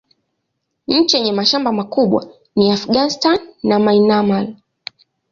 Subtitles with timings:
[0.87, 4.47] Nchi yenye mashamba makubwa ni Afghanistan na Myanmar.